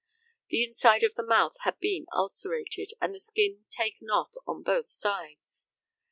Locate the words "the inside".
0.49-1.03